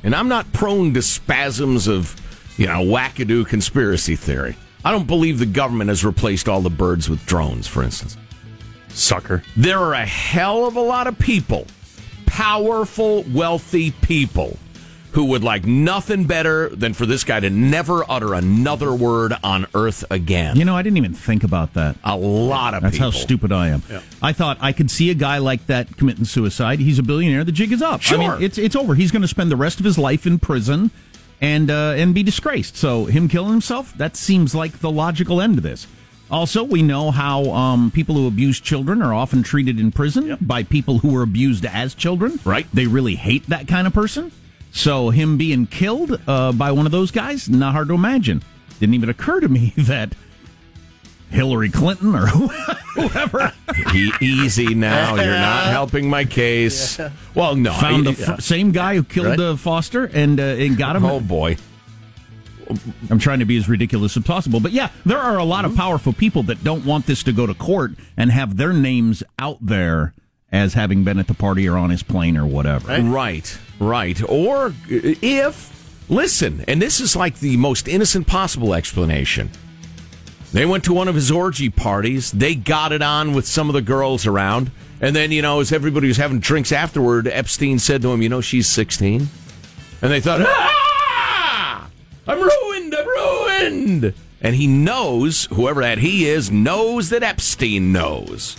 [0.03, 2.15] and I'm not prone to spasms of,
[2.57, 4.55] you know, wackadoo conspiracy theory.
[4.85, 8.15] I don't believe the government has replaced all the birds with drones, for instance.
[8.89, 9.43] Sucker.
[9.55, 11.67] There are a hell of a lot of people,
[12.25, 14.57] powerful, wealthy people,
[15.11, 19.65] who would like nothing better than for this guy to never utter another word on
[19.73, 20.55] earth again.
[20.57, 21.95] You know, I didn't even think about that.
[22.03, 23.11] A lot of That's people.
[23.11, 23.81] how stupid I am.
[24.21, 26.79] I thought I could see a guy like that committing suicide.
[26.79, 27.43] He's a billionaire.
[27.43, 28.01] The jig is up.
[28.01, 28.17] I Sure.
[28.19, 28.93] mean, it's it's over.
[28.95, 30.91] He's going to spend the rest of his life in prison
[31.41, 32.75] and uh, and be disgraced.
[32.77, 35.87] So him killing himself that seems like the logical end to this.
[36.29, 40.63] Also, we know how um, people who abuse children are often treated in prison by
[40.63, 42.39] people who were abused as children.
[42.43, 42.67] Right.
[42.73, 44.31] They really hate that kind of person.
[44.71, 48.43] So him being killed uh, by one of those guys, not hard to imagine.
[48.79, 50.13] Didn't even occur to me that
[51.29, 53.53] Hillary Clinton or whoever
[53.95, 55.15] E- easy now.
[55.15, 56.99] You're not helping my case.
[57.35, 57.71] Well, no.
[57.73, 59.39] found the I- f- same guy who killed Right.
[59.39, 61.05] uh, Foster and uh, and got him.
[61.05, 61.57] Oh boy.
[63.09, 65.75] I'm trying to be as ridiculous as possible, but yeah, there are a lot of
[65.75, 69.57] powerful people that don't want this to go to court and have their names out
[69.61, 70.13] there
[70.51, 73.01] as having been at the party or on his plane or whatever.
[73.01, 74.21] Right, right.
[74.29, 79.49] Or if, listen, and this is like the most innocent possible explanation.
[80.53, 82.31] They went to one of his orgy parties.
[82.31, 84.71] They got it on with some of the girls around.
[85.01, 88.29] And then, you know, as everybody was having drinks afterward, Epstein said to him, You
[88.29, 89.27] know, she's 16.
[90.01, 90.86] And they thought, Ah!
[92.27, 92.95] I'm ruined.
[92.95, 94.13] I'm ruined.
[94.41, 98.57] And he knows, whoever that he is, knows that Epstein knows.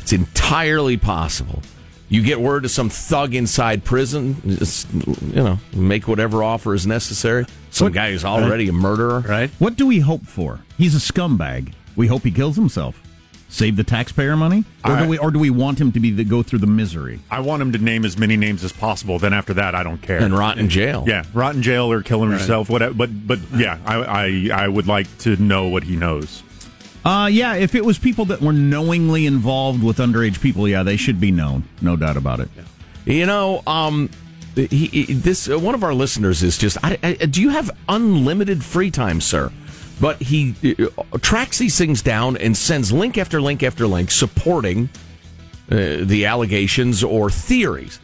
[0.00, 1.62] It's entirely possible.
[2.08, 6.86] You get word to some thug inside prison, just, you know, make whatever offer is
[6.86, 7.46] necessary.
[7.70, 9.20] Some guy who's already a murderer.
[9.20, 9.50] Right.
[9.60, 10.60] What do we hope for?
[10.76, 11.72] He's a scumbag.
[11.94, 13.00] We hope he kills himself.
[13.52, 16.22] Save the taxpayer money, or do we, or do we want him to be the,
[16.22, 17.18] go through the misery?
[17.30, 19.18] I want him to name as many names as possible.
[19.18, 20.18] Then after that, I don't care.
[20.18, 21.04] And rot in jail.
[21.08, 22.70] Yeah, rot in jail or killing yourself.
[22.70, 22.94] Whatever.
[22.94, 23.96] But but yeah, I,
[24.52, 26.44] I I would like to know what he knows.
[27.04, 30.96] Uh, yeah, if it was people that were knowingly involved with underage people, yeah, they
[30.96, 32.48] should be known, no doubt about it.
[33.04, 34.10] You know, um,
[34.54, 36.76] he, he- this uh, one of our listeners is just.
[36.84, 39.50] I, I, do you have unlimited free time, sir?
[40.00, 40.54] But he
[40.96, 44.88] uh, tracks these things down and sends link after link after link supporting
[45.70, 48.00] uh, the allegations or theories.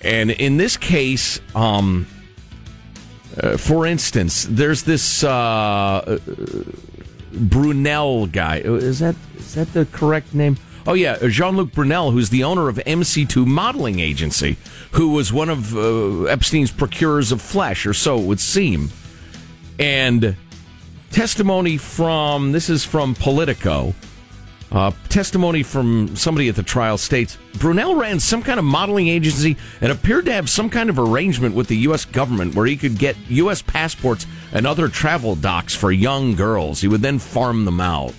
[0.00, 2.06] And in this case, um,
[3.40, 6.18] uh, for instance, there's this uh, uh,
[7.32, 8.62] Brunel guy.
[8.64, 10.56] Uh, Is that is that the correct name?
[10.86, 14.56] Oh yeah, Jean Luc Brunel, who's the owner of MC2 Modeling Agency,
[14.92, 18.88] who was one of uh, Epstein's procurers of flesh, or so it would seem.
[19.78, 20.34] And
[21.10, 23.94] testimony from this is from Politico.
[24.70, 29.56] Uh, testimony from somebody at the trial states Brunel ran some kind of modeling agency
[29.80, 32.04] and appeared to have some kind of arrangement with the U.S.
[32.04, 33.62] government where he could get U.S.
[33.62, 36.82] passports and other travel docs for young girls.
[36.82, 38.12] He would then farm them out.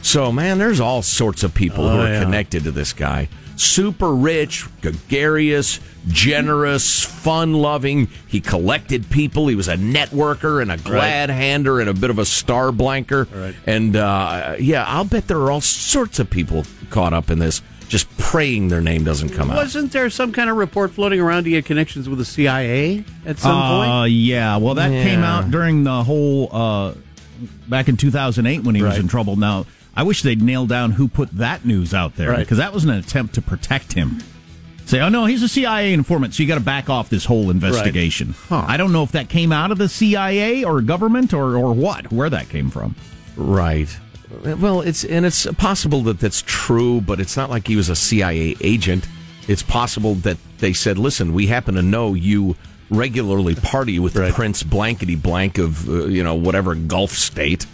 [0.00, 2.22] So, man, there's all sorts of people who Oh, are yeah.
[2.22, 3.28] connected to this guy.
[3.58, 8.08] Super rich, gregarious, generous, fun loving.
[8.26, 9.48] He collected people.
[9.48, 13.28] He was a networker and a glad hander and a bit of a star blanker.
[13.32, 13.54] Right.
[13.66, 17.60] And uh, yeah, I'll bet there are all sorts of people caught up in this,
[17.88, 19.56] just praying their name doesn't come out.
[19.56, 23.38] Wasn't there some kind of report floating around he had connections with the CIA at
[23.38, 23.90] some point?
[23.90, 24.56] Uh, yeah.
[24.56, 26.94] Well, that came out during the whole uh,
[27.68, 29.36] back in 2008 when he was in trouble.
[29.36, 29.66] Now,
[29.98, 32.38] I wish they'd nail down who put that news out there Right.
[32.38, 34.22] because that was an attempt to protect him.
[34.86, 37.50] Say, oh no, he's a CIA informant, so you got to back off this whole
[37.50, 38.34] investigation.
[38.50, 42.10] I don't know if that came out of the CIA or government or or what,
[42.12, 42.94] where that came from.
[43.36, 43.88] Right.
[44.44, 47.96] Well, it's and it's possible that that's true, but it's not like he was a
[47.96, 49.06] CIA agent.
[49.48, 52.56] It's possible that they said, "Listen, we happen to know you
[52.88, 57.66] regularly party with the Prince Blankety Blank of uh, you know whatever Gulf state.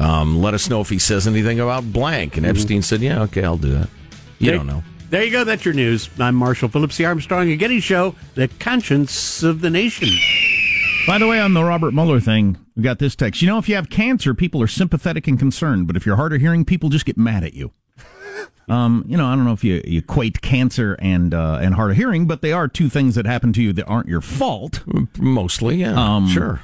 [0.00, 3.44] Um, let us know if he says anything about blank." And Epstein said, "Yeah, okay,
[3.44, 3.88] I'll do that."
[4.38, 4.82] You There- don't know.
[5.10, 5.42] There you go.
[5.42, 6.08] That's your news.
[6.20, 10.08] I'm Marshall Phillips, the Armstrong and Getty Show, the conscience of the nation.
[11.06, 13.42] By the way, on the Robert Mueller thing, we got this text.
[13.42, 16.32] You know, if you have cancer, people are sympathetic and concerned, but if you're hard
[16.32, 17.72] of hearing, people just get mad at you.
[18.68, 21.90] Um, you know, I don't know if you, you equate cancer and uh, and hard
[21.90, 24.84] of hearing, but they are two things that happen to you that aren't your fault.
[25.18, 26.60] Mostly, yeah, Um, sure.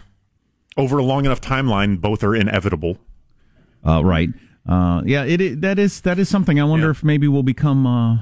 [0.77, 2.99] Over a long enough timeline, both are inevitable.
[3.87, 4.31] Uh, right.
[4.69, 6.61] Uh, yeah, it, it that is that is something.
[6.61, 8.19] I wonder if maybe we'll become uh,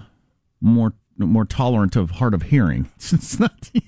[0.60, 2.90] more more tolerant of hard of hearing.
[3.12, 3.70] It's not.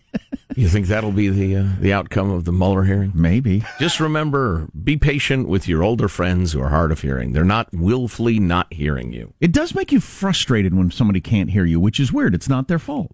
[0.54, 3.12] You think that'll be the uh, the outcome of the Mueller hearing?
[3.14, 3.62] Maybe.
[3.78, 7.34] Just remember, be patient with your older friends who are hard of hearing.
[7.34, 9.34] They're not willfully not hearing you.
[9.38, 12.34] It does make you frustrated when somebody can't hear you, which is weird.
[12.34, 13.12] It's not their fault.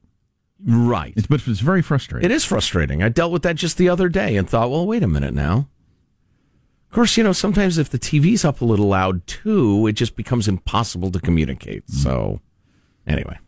[0.65, 1.15] Right.
[1.17, 2.31] It's, but it's very frustrating.
[2.31, 3.03] It is frustrating.
[3.03, 5.69] I dealt with that just the other day and thought, well, wait a minute now.
[6.93, 10.15] Of course, you know, sometimes if the TV's up a little loud too, it just
[10.15, 11.89] becomes impossible to communicate.
[11.89, 12.41] So,
[13.07, 13.39] anyway.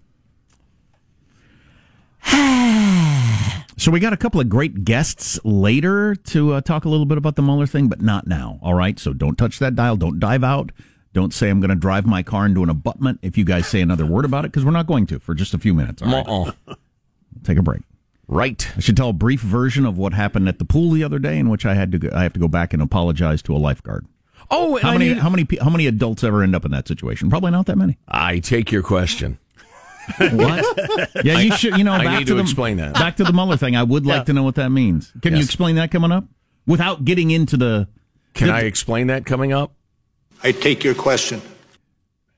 [3.76, 7.18] So we got a couple of great guests later to uh, talk a little bit
[7.18, 8.60] about the Mueller thing, but not now.
[8.62, 9.96] All right, so don't touch that dial.
[9.96, 10.70] Don't dive out.
[11.12, 13.80] Don't say I'm going to drive my car into an abutment if you guys say
[13.80, 16.00] another word about it, because we're not going to for just a few minutes.
[16.02, 16.24] All right?
[17.42, 17.82] Take a break.
[18.26, 18.66] Right.
[18.76, 21.38] I should tell a brief version of what happened at the pool the other day,
[21.38, 23.58] in which I had to go, I have to go back and apologize to a
[23.58, 24.06] lifeguard.
[24.50, 26.70] Oh, and how I many need- how many how many adults ever end up in
[26.70, 27.30] that situation?
[27.30, 27.98] Probably not that many.
[28.08, 29.38] I take your question.
[30.18, 31.24] What?
[31.24, 31.78] Yeah, you should.
[31.78, 32.92] You know, I back need to, to the, explain that.
[32.92, 33.74] Back to the Mueller thing.
[33.74, 34.24] I would like Yeah.
[34.24, 35.10] to know what that means.
[35.22, 36.24] Can you explain that coming up
[36.66, 37.88] without getting into the?
[38.34, 39.72] Can the- I explain that coming up?
[40.42, 41.40] I take your question.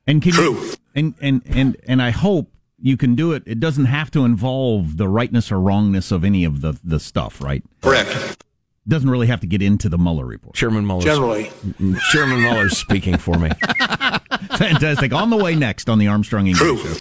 [0.07, 0.63] And can You,
[0.95, 2.53] and and and and I hope
[2.87, 3.43] you can do it.
[3.47, 7.43] It doesn't have to involve the rightness or wrongness of any of the the stuff,
[7.43, 7.65] right?
[7.83, 8.45] Correct.
[8.87, 10.55] Doesn't really have to get into the Mueller report.
[10.55, 11.03] Chairman Mueller.
[11.03, 11.45] Generally.
[11.81, 13.51] Mm, Chairman Mueller's speaking for me.
[14.57, 15.13] Fantastic.
[15.13, 16.95] On the way next on the Armstrong and Getty Show.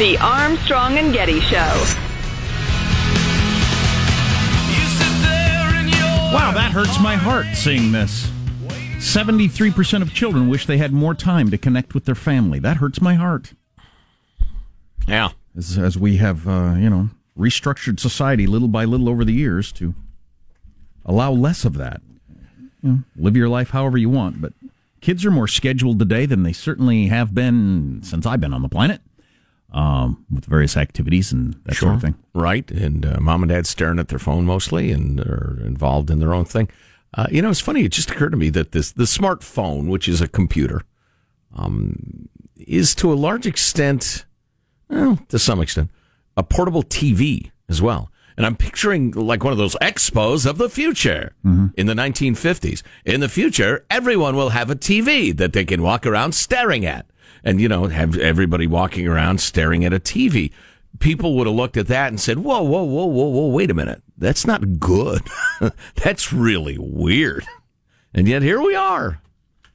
[0.00, 1.58] The Armstrong and Getty Show.
[6.32, 8.26] Wow, that hurts my heart seeing this.
[8.96, 12.58] 73% of children wish they had more time to connect with their family.
[12.58, 13.52] That hurts my heart.
[15.06, 15.32] Yeah.
[15.54, 19.70] As, as we have, uh, you know, restructured society little by little over the years
[19.72, 19.94] to
[21.04, 22.00] allow less of that.
[22.82, 24.54] You know, live your life however you want, but
[25.02, 28.68] kids are more scheduled today than they certainly have been since I've been on the
[28.70, 29.02] planet.
[29.72, 32.16] Um, with various activities and that sort of thing.
[32.34, 32.68] Right.
[32.72, 36.34] And uh, mom and dad staring at their phone mostly and are involved in their
[36.34, 36.68] own thing.
[37.14, 37.84] Uh, you know, it's funny.
[37.84, 40.82] It just occurred to me that this the smartphone, which is a computer,
[41.54, 44.24] um, is to a large extent,
[44.88, 45.90] well, to some extent,
[46.36, 48.10] a portable TV as well.
[48.36, 51.32] And I'm picturing like one of those expos of the future
[51.76, 52.82] in the 1950s.
[53.04, 57.06] In the future, everyone will have a TV that they can walk around staring at.
[57.44, 60.52] And, you know, have everybody walking around staring at a TV.
[60.98, 63.74] People would have looked at that and said, whoa, whoa, whoa, whoa, whoa, wait a
[63.74, 64.02] minute.
[64.18, 65.22] That's not good.
[65.94, 67.46] That's really weird.
[68.12, 69.20] And yet here we are.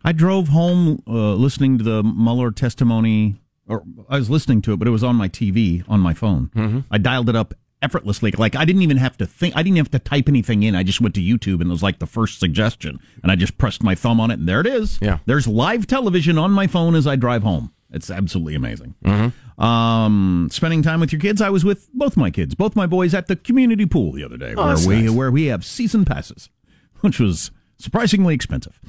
[0.03, 4.77] I drove home uh, listening to the Mueller testimony, or I was listening to it,
[4.77, 6.51] but it was on my TV on my phone.
[6.55, 6.79] Mm-hmm.
[6.91, 8.31] I dialed it up effortlessly.
[8.31, 9.55] Like I didn't even have to think.
[9.55, 10.75] I didn't have to type anything in.
[10.75, 13.57] I just went to YouTube and it was like the first suggestion, and I just
[13.57, 14.99] pressed my thumb on it, and there it is.
[15.01, 15.19] Yeah.
[15.25, 17.71] There's live television on my phone as I drive home.
[17.91, 18.95] It's absolutely amazing.
[19.05, 19.61] Mm-hmm.
[19.63, 21.41] Um, spending time with your kids.
[21.41, 24.35] I was with both my kids, both my boys, at the community pool the other
[24.37, 25.11] day, Oh, where we nice.
[25.11, 26.49] where we have season passes,
[27.01, 28.79] which was surprisingly expensive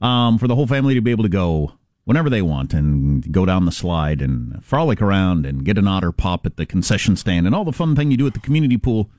[0.00, 1.72] um, for the whole family to be able to go
[2.04, 6.12] whenever they want and go down the slide and frolic around and get an otter
[6.12, 8.76] pop at the concession stand and all the fun thing you do at the community
[8.76, 9.10] pool.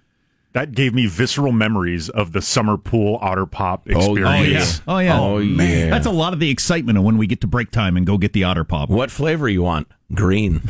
[0.54, 4.08] That gave me visceral memories of the summer pool otter pop experience.
[4.08, 4.82] Oh, experience.
[4.88, 5.20] Oh yeah.
[5.20, 5.90] Oh, oh yeah.
[5.90, 8.18] That's a lot of the excitement of when we get to break time and go
[8.18, 8.90] get the otter pop.
[8.90, 9.90] What flavor you want?
[10.14, 10.60] Green.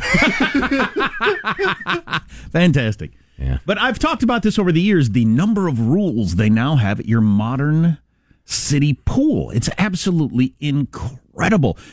[2.50, 3.12] Fantastic.
[3.38, 3.58] Yeah.
[3.64, 6.98] But I've talked about this over the years the number of rules they now have
[6.98, 7.98] at your modern
[8.44, 9.50] city pool.
[9.50, 11.20] It's absolutely incredible.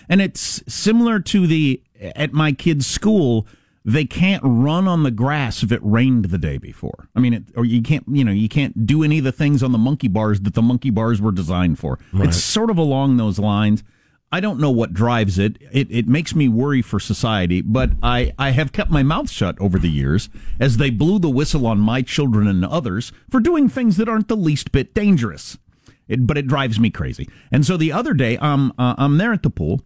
[0.10, 1.82] And it's similar to the
[2.16, 3.48] at my kids' school.
[3.86, 7.10] They can't run on the grass if it rained the day before.
[7.18, 9.62] I mean, it, or you can't, you know, you can't do any of the things
[9.62, 12.00] on the monkey bars that the monkey bars were designed for.
[12.14, 12.30] Right.
[12.30, 13.84] It's sort of along those lines.
[14.32, 15.58] I don't know what drives it.
[15.72, 19.60] It it makes me worry for society, but I, I have kept my mouth shut
[19.60, 20.28] over the years
[20.60, 24.30] as they blew the whistle on my children and others for doing things that aren't
[24.30, 25.60] the least bit dangerous.
[26.08, 27.30] It, but it drives me crazy.
[27.52, 29.82] And so the other day, um, uh, I'm there at the pool,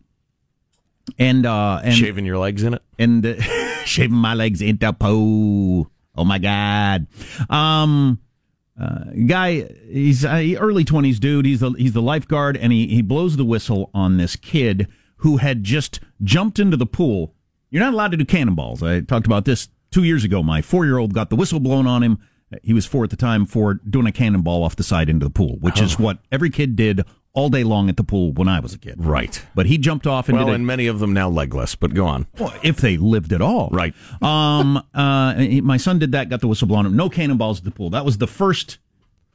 [1.17, 2.81] and uh, and Shaving your legs in it?
[2.99, 3.39] and uh,
[3.85, 5.89] shaving my legs in the pool.
[6.15, 7.07] Oh my god.
[7.49, 8.19] Um,
[8.79, 11.45] uh, guy, he's uh, early twenties dude.
[11.45, 14.87] He's the he's the lifeguard, and he he blows the whistle on this kid
[15.17, 17.33] who had just jumped into the pool.
[17.69, 18.81] You're not allowed to do cannonballs.
[18.83, 20.41] I talked about this two years ago.
[20.43, 22.19] My four year old got the whistle blown on him.
[22.63, 25.29] He was four at the time for doing a cannonball off the side into the
[25.29, 27.01] pool, which is what every kid did
[27.33, 28.95] all day long at the pool when I was a kid.
[28.97, 29.43] Right.
[29.53, 30.55] But he jumped off and Well, did it.
[30.55, 32.25] and many of them now legless, but go on.
[32.39, 33.69] Well, if they lived at all.
[33.71, 33.93] Right.
[34.21, 36.79] Um, uh, he- my son did that, got the whistle blown.
[36.79, 36.95] on him.
[36.95, 37.89] No cannonballs at the pool.
[37.89, 38.77] That was the first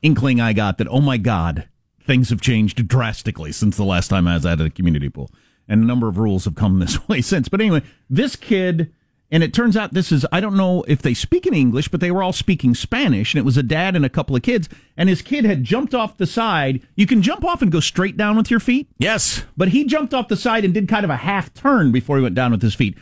[0.00, 1.68] inkling I got that, oh my God,
[2.04, 5.30] things have changed drastically since the last time I was at a community pool.
[5.68, 7.48] And a number of rules have come this way since.
[7.48, 8.92] But anyway, this kid,
[9.32, 12.00] and it turns out this is, I don't know if they speak in English, but
[12.00, 13.32] they were all speaking Spanish.
[13.32, 14.68] And it was a dad and a couple of kids.
[14.94, 16.86] And his kid had jumped off the side.
[16.96, 18.88] You can jump off and go straight down with your feet.
[18.98, 19.44] Yes.
[19.56, 22.22] But he jumped off the side and did kind of a half turn before he
[22.22, 22.94] went down with his feet.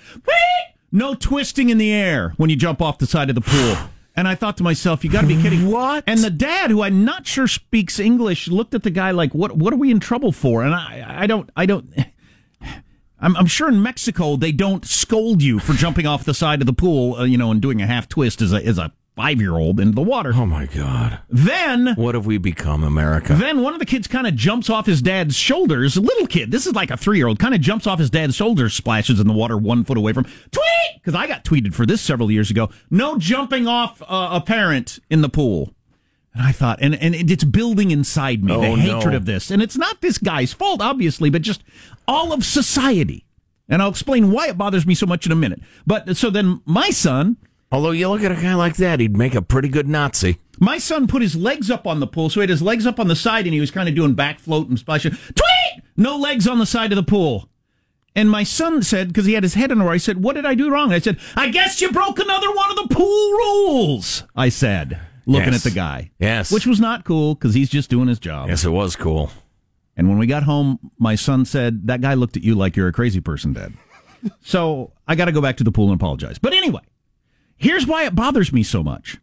[0.93, 3.91] No twisting in the air when you jump off the side of the pool.
[4.15, 5.69] And I thought to myself, you got to be kidding.
[5.69, 6.05] What?
[6.07, 9.57] And the dad, who I'm not sure speaks English, looked at the guy like, "What?
[9.57, 11.95] What are we in trouble for?" And I, I don't, I don't.
[13.21, 16.67] I'm, I'm sure in Mexico they don't scold you for jumping off the side of
[16.67, 19.41] the pool, uh, you know, and doing a half twist as a as a five
[19.41, 20.33] year old into the water.
[20.35, 21.19] Oh my God.
[21.29, 23.35] Then What have we become, America?
[23.35, 25.97] then one of the kids kind of jumps off his dad's shoulders.
[25.97, 28.09] A little kid, this is like a three year old, kind of jumps off his
[28.09, 30.65] dad's shoulders, splashes in the water one foot away from tweet.
[30.95, 32.71] Because I got tweeted for this several years ago.
[32.91, 35.75] No jumping off uh, a parent in the pool.
[36.35, 38.77] And I thought, and, and it's building inside me Oh, the no.
[38.77, 39.51] hatred of this.
[39.51, 41.63] And it's not this guy's fault, obviously, but just
[42.07, 43.25] all of society.
[43.69, 45.61] And I'll explain why it bothers me so much in a minute.
[45.87, 47.37] But so then my son,
[47.73, 50.39] Although you look at a guy like that, he'd make a pretty good Nazi.
[50.59, 52.99] my son put his legs up on the pool, so he had his legs up
[52.99, 55.13] on the side, and he was kind of doing back float and splashing.
[55.13, 55.85] Tweet!
[55.97, 57.49] No legs on the side of the pool.
[58.17, 60.35] And my son said, because he had his head in the water, I said, "What
[60.35, 63.31] did I do wrong?" I said, "I guess you broke another one of the pool
[63.35, 64.99] rules." I said,
[65.31, 65.65] looking Yes.
[65.67, 66.51] at the guy, Yes.
[66.53, 68.49] which was not cool because he's just doing his job.
[68.49, 69.31] Yes, it was cool.
[69.97, 72.89] And when we got home, my son said, That guy looked at you like you're
[72.89, 73.73] a crazy person, Dad.
[74.43, 76.39] so I got to go back to the pool and apologize.
[76.39, 76.83] But anyway,
[77.57, 79.19] here's why it bothers me so much.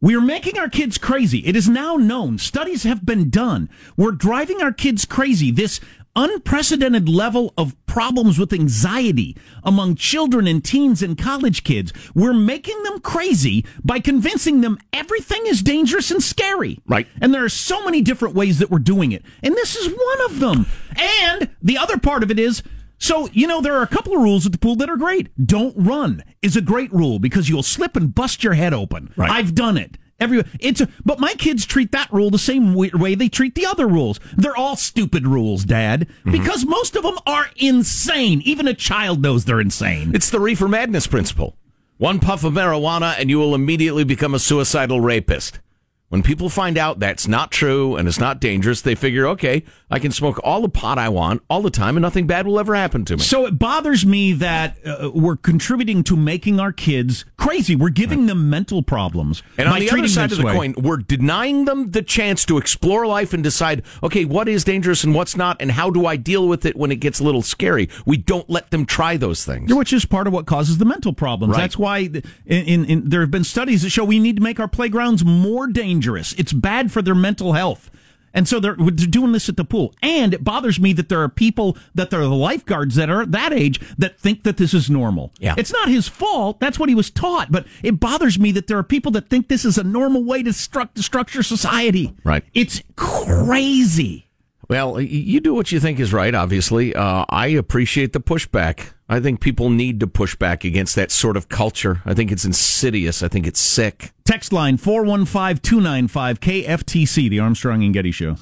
[0.00, 1.38] We are making our kids crazy.
[1.46, 2.36] It is now known.
[2.38, 3.70] Studies have been done.
[3.96, 5.50] We're driving our kids crazy.
[5.50, 5.80] This
[6.16, 11.92] unprecedented level of problems with anxiety among children and teens and college kids.
[12.14, 16.80] We're making them crazy by convincing them everything is dangerous and scary.
[16.86, 17.06] Right.
[17.20, 19.24] And there are so many different ways that we're doing it.
[19.42, 20.66] And this is one of them.
[20.96, 22.62] And the other part of it is
[22.98, 25.28] so, you know, there are a couple of rules at the pool that are great.
[25.44, 29.12] Don't run is a great rule because you'll slip and bust your head open.
[29.16, 29.30] Right.
[29.30, 29.98] I've done it.
[30.20, 33.54] Every it's a, but my kids treat that rule the same way, way they treat
[33.54, 34.20] the other rules.
[34.36, 36.30] They're all stupid rules, Dad, mm-hmm.
[36.30, 38.40] because most of them are insane.
[38.44, 40.12] Even a child knows they're insane.
[40.14, 41.56] It's the reefer madness principle.
[41.98, 45.60] One puff of marijuana and you will immediately become a suicidal rapist.
[46.08, 49.64] When people find out that's not true and it's not dangerous, they figure, okay,
[49.94, 52.58] I can smoke all the pot I want all the time and nothing bad will
[52.58, 53.22] ever happen to me.
[53.22, 57.76] So it bothers me that uh, we're contributing to making our kids crazy.
[57.76, 60.52] We're giving them mental problems And on the other side of the way.
[60.52, 65.04] coin, we're denying them the chance to explore life and decide, okay, what is dangerous
[65.04, 67.42] and what's not, and how do I deal with it when it gets a little
[67.42, 67.88] scary?
[68.04, 69.72] We don't let them try those things.
[69.72, 71.52] Which is part of what causes the mental problems.
[71.52, 71.60] Right.
[71.60, 74.58] That's why in, in, in, there have been studies that show we need to make
[74.58, 76.32] our playgrounds more dangerous.
[76.34, 77.90] It's bad for their mental health.
[78.34, 79.94] And so they're, they're doing this at the pool.
[80.02, 83.32] And it bothers me that there are people that are the lifeguards that are at
[83.32, 85.32] that age that think that this is normal.
[85.38, 85.54] Yeah.
[85.56, 86.58] It's not his fault.
[86.58, 87.52] That's what he was taught.
[87.52, 90.42] But it bothers me that there are people that think this is a normal way
[90.42, 92.12] to, stru- to structure society.
[92.24, 92.44] Right.
[92.52, 94.28] It's crazy.
[94.68, 96.94] Well, you do what you think is right, obviously.
[96.94, 98.93] Uh, I appreciate the pushback.
[99.08, 102.00] I think people need to push back against that sort of culture.
[102.06, 103.22] I think it's insidious.
[103.22, 104.12] I think it's sick.
[104.24, 108.36] Text line 415 295 KFTC, the Armstrong and Getty Show.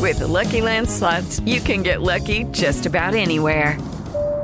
[0.00, 3.78] With the Lucky Land slots, you can get lucky just about anywhere.